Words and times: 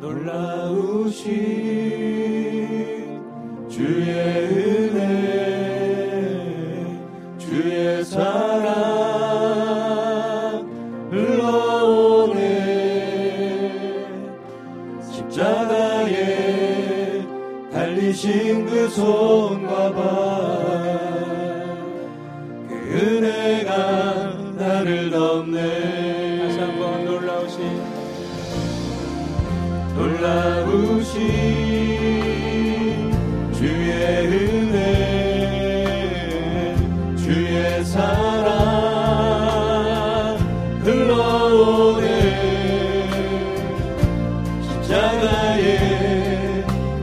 놀라우신 0.00 1.28
주의 3.68 4.10
은혜 4.46 4.98
주의 7.36 8.04
사랑 8.04 8.68
흘러오네. 11.10 12.38
십자가에 15.10 16.14
달리신 17.72 18.66
그 18.66 18.88
손 18.90 19.67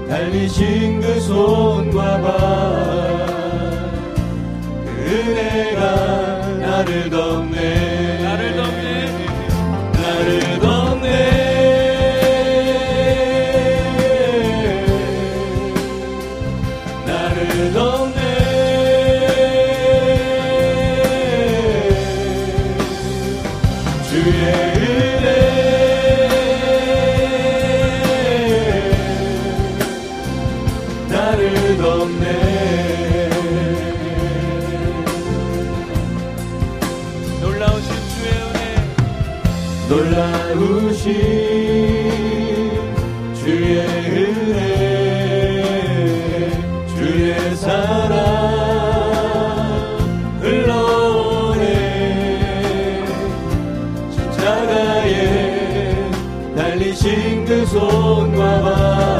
달리신 0.09 1.01
그 1.01 1.19
손과 1.19 2.21
발 2.21 3.25
그 5.05 5.11
은혜가 5.11 6.47
나를 6.59 7.09
덮네 7.09 7.84
그 57.45 57.63
손과 57.67 58.61
발 58.61 59.14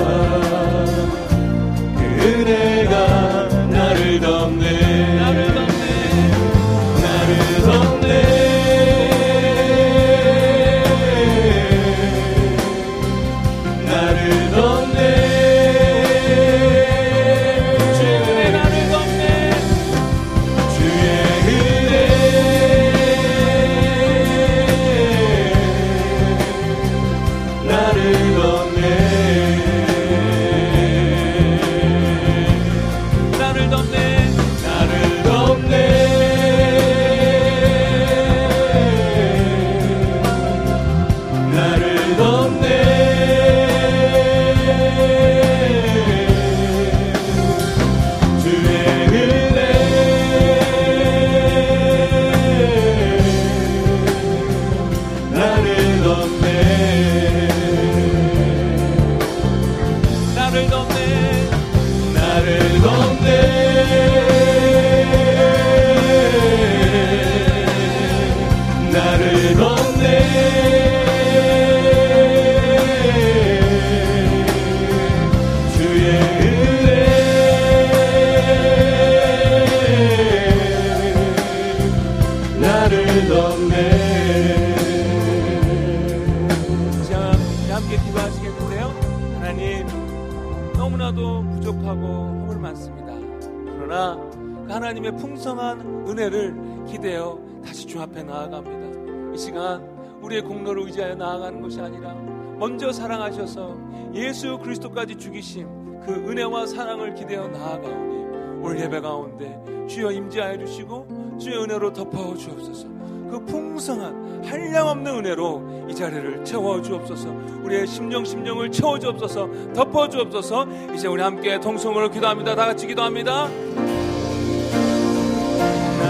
하나님의 95.06 95.18
풍성한 95.18 96.08
은혜를 96.08 96.86
기대어 96.88 97.40
다시 97.64 97.86
주 97.86 98.02
앞에 98.02 98.24
나아갑니다. 98.24 99.34
이 99.34 99.38
시간 99.38 99.84
우리의 100.22 100.42
공로를 100.42 100.84
의지하여 100.84 101.16
나아가는 101.16 101.62
것이 101.62 101.80
아니라 101.80 102.14
먼저 102.58 102.92
사랑하셔서 102.92 103.78
예수 104.14 104.58
그리스도까지 104.58 105.16
죽이신 105.18 106.02
그 106.06 106.12
은혜와 106.12 106.66
사랑을 106.66 107.14
기대어 107.14 107.48
나아가오니 107.48 108.64
올 108.64 108.80
예배 108.80 109.02
가운데 109.02 109.60
주여 109.88 110.12
임재하여 110.12 110.58
주시고 110.66 111.38
주의 111.40 111.58
은혜로 111.58 111.94
덮어 111.94 112.36
주옵소서. 112.36 112.88
그 113.30 113.44
풍성한 113.46 114.44
한량없는 114.46 115.18
은혜로 115.18 115.88
이 115.90 115.96
자리를 115.96 116.46
채워 116.46 116.82
주옵소서. 116.82 117.30
우리의 117.64 117.88
심령 117.88 118.24
심령을 118.24 118.72
채워 118.72 118.98
주옵소서. 118.98 119.74
덮어 119.74 120.08
주옵소서. 120.08 120.68
이제 120.94 121.08
우리 121.08 121.22
함께 121.22 121.60
동성으로 121.60 122.10
기도합니다. 122.10 122.56
다 122.56 122.66
같이 122.66 122.88
기도합니다 122.88 123.50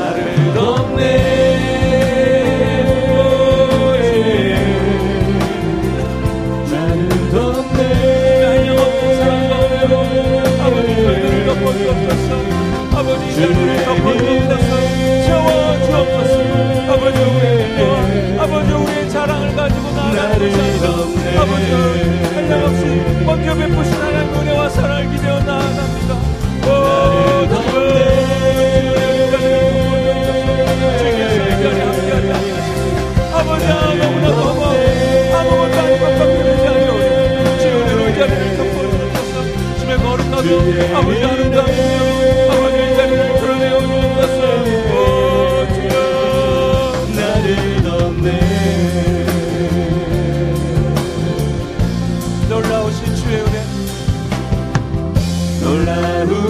나를 0.05 0.53
덮네 0.53 1.44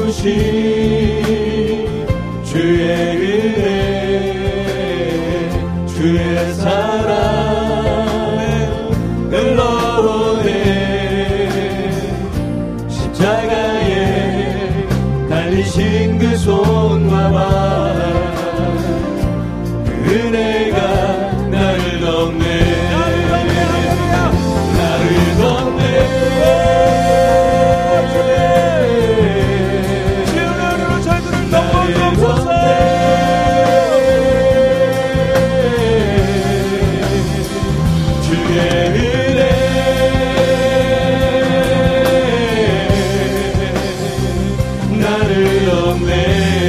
놀라우신 0.05 1.14
나를 45.25 45.69
없네. 45.69 46.64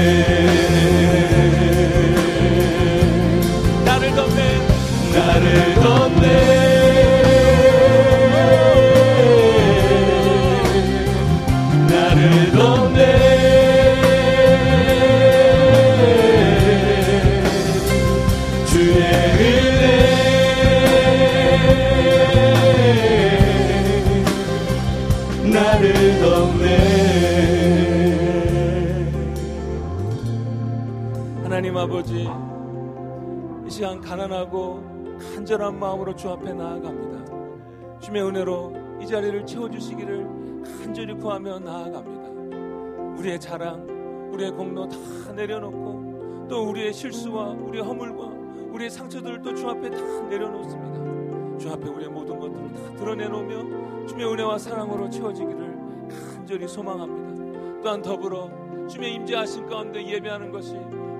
간절한 35.47 35.79
마음으로 35.79 36.17
주 36.17 36.29
앞에 36.29 36.53
나아갑니다. 36.53 38.01
주의 38.01 38.21
은혜로 38.21 38.99
이 39.01 39.07
자리를 39.07 39.47
채워주시기를 39.47 40.65
간절히 40.83 41.15
구하며 41.15 41.61
나아갑니다. 41.61 43.17
우리의 43.17 43.39
자랑, 43.39 44.33
우리의 44.33 44.51
공로 44.51 44.89
다 44.89 44.97
내려놓고 45.37 46.49
또 46.49 46.69
우리의 46.69 46.93
실수와 46.93 47.51
우리의 47.51 47.85
허물과 47.85 48.25
우리의 48.73 48.91
상처들도 48.91 49.55
주 49.55 49.69
앞에 49.69 49.89
다 49.89 49.99
내려놓습니다. 50.23 51.59
주 51.59 51.71
앞에 51.71 51.91
우리의 51.91 52.11
모든 52.11 52.41
것들을 52.41 52.75
다 52.75 52.97
드러내놓으며 52.97 54.07
주의 54.09 54.25
은혜와 54.25 54.59
사랑으로 54.59 55.09
채워지기를 55.09 56.09
간절히 56.35 56.67
소망합니다. 56.67 57.83
또한 57.85 58.03
더불어 58.03 58.51
주의 58.89 59.15
임재하신 59.15 59.67
가운데 59.67 60.05
예배하는 60.05 60.51
것이 60.51 60.75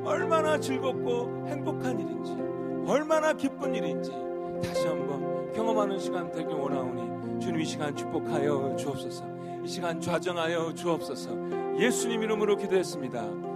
얼마나 0.05 0.59
즐겁고 0.59 1.47
행복한 1.47 2.01
일인지 2.01 2.56
얼마나 2.87 3.33
기쁜 3.33 3.75
일인지 3.75 4.13
다시 4.63 4.87
한번 4.87 5.53
경험하는 5.53 5.99
시간 5.99 6.31
되길 6.31 6.55
원하오니 6.55 7.41
주님 7.41 7.61
이 7.61 7.65
시간 7.65 7.95
축복하여 7.95 8.77
주옵소서. 8.77 9.25
이 9.65 9.69
시간 9.69 10.01
좌정하여 10.01 10.73
주옵소서. 10.75 11.31
예수님 11.79 12.23
이름으로 12.23 12.57
기도했습니다 12.57 13.56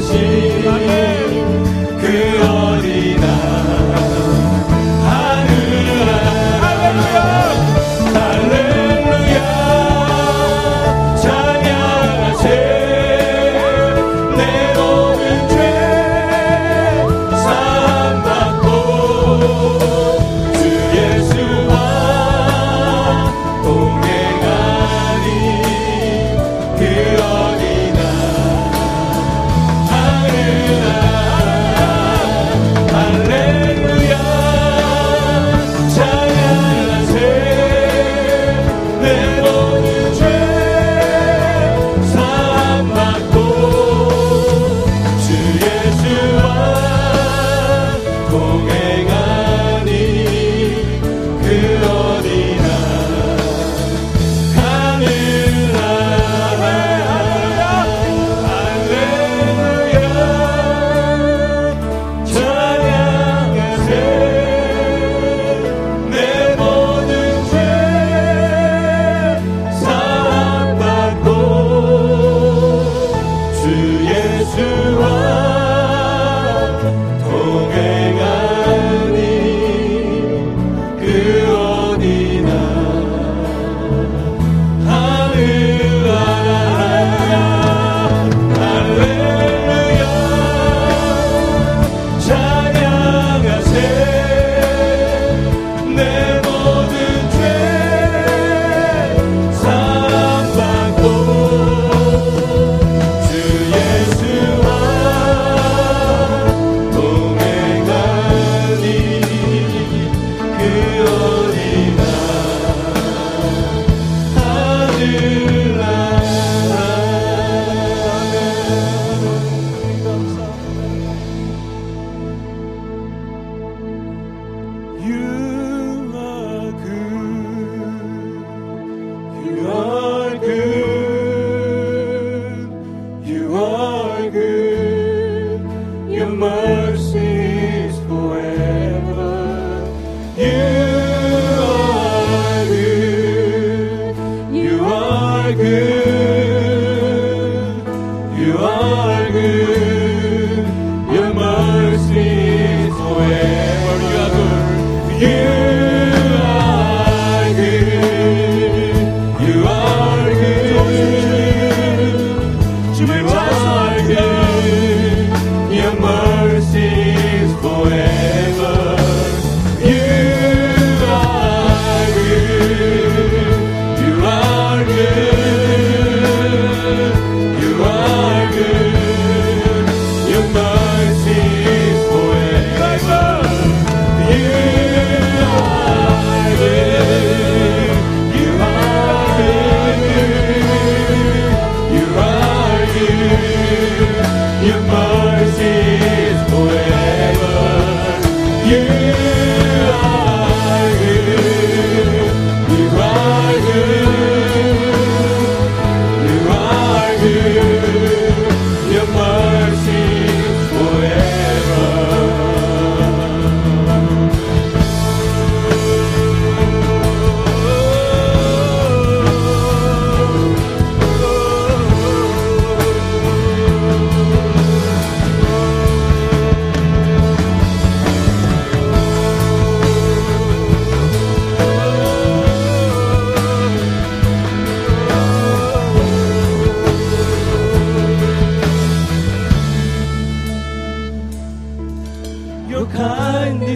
心。 0.00 0.49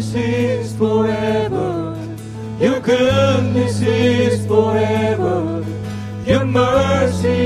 goodness 0.05 0.15
is 0.15 0.77
forever. 0.77 1.97
Your 2.61 2.81
goodness 2.81 3.81
is 3.81 4.47
forever. 4.47 5.65
Your 6.27 6.45
mercy 6.45 7.44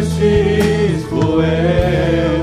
mercy 0.00 0.26
is 0.26 1.04
forever. 1.06 2.39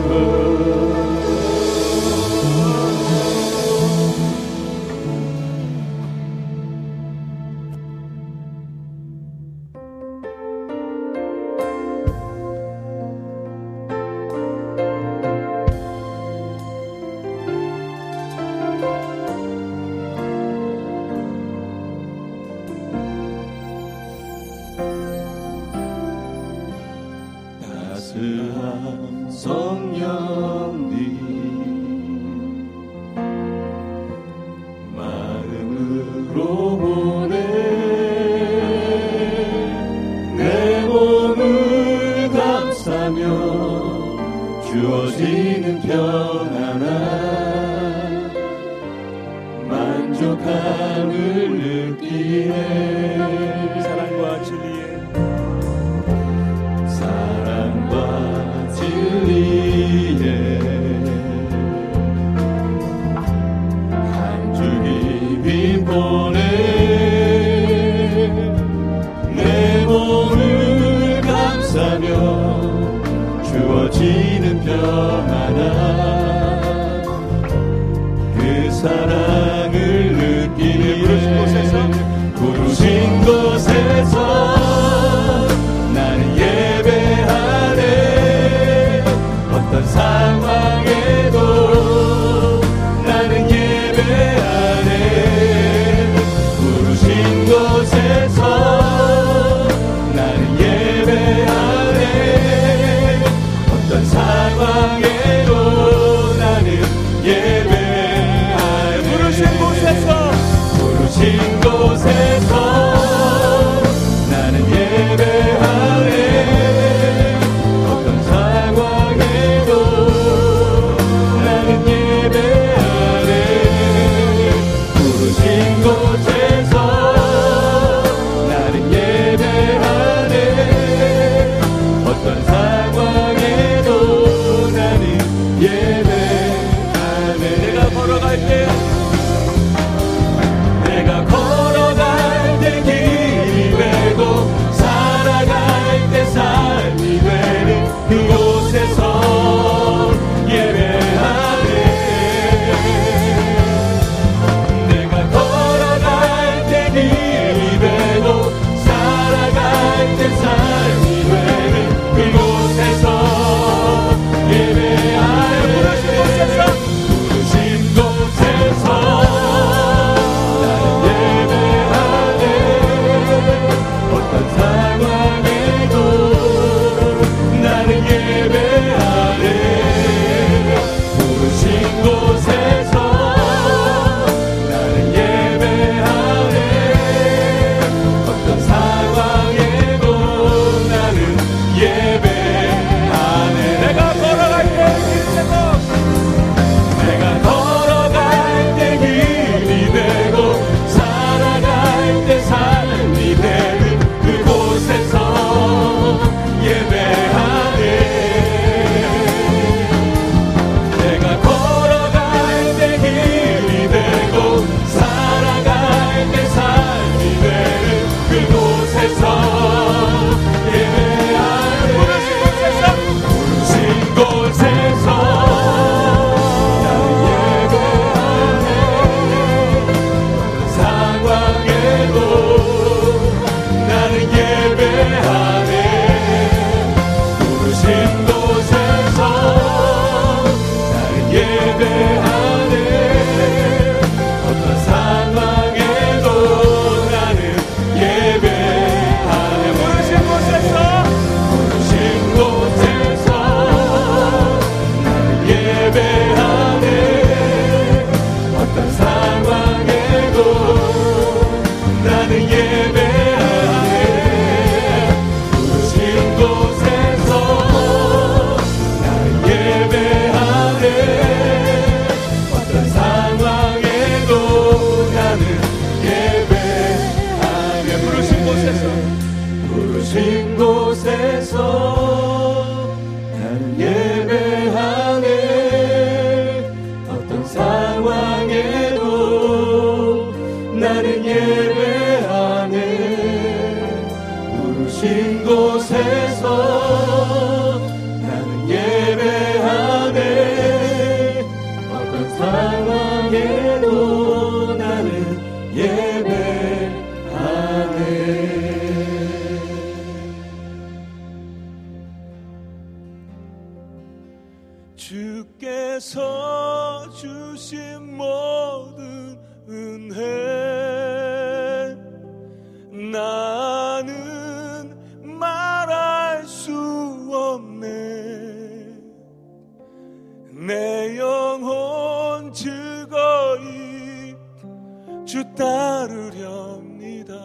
주 335.37 335.43
따르렵니다. 335.53 337.35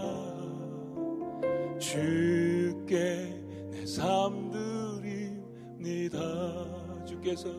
주께 1.78 3.28
내 3.70 3.84
삶 3.84 4.50
드립니다. 4.50 6.18
주께서 7.04 7.50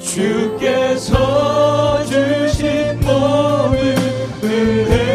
주께서 0.00 2.04
주신 2.04 2.98
모든 2.98 3.94
은혜 4.42 5.05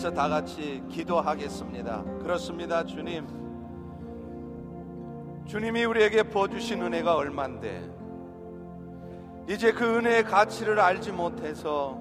위해서 0.00 0.10
다 0.10 0.28
같이 0.30 0.82
기도하겠습니다. 0.88 2.04
그렇습니다, 2.22 2.84
주님. 2.84 3.26
주님이 5.46 5.84
우리에게 5.84 6.22
부어주신 6.22 6.80
은혜가 6.80 7.16
얼만데, 7.16 7.90
이제 9.50 9.72
그 9.72 9.98
은혜의 9.98 10.24
가치를 10.24 10.80
알지 10.80 11.12
못해서, 11.12 12.00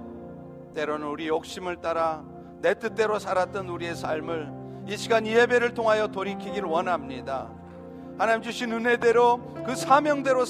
때로는 0.73 1.07
우리 1.07 1.27
욕심을 1.27 1.81
따라 1.81 2.23
내 2.61 2.73
뜻대로 2.73 3.19
살았던 3.19 3.67
우리의 3.67 3.95
삶을 3.95 4.49
이 4.87 4.95
시간 4.95 5.27
예배를 5.27 5.73
통하여 5.73 6.07
돌이키길 6.07 6.63
원합니다. 6.63 7.49
하나님 8.17 8.41
주신 8.41 8.71
은혜대로 8.71 9.63
그 9.65 9.75
사명대로 9.75 10.45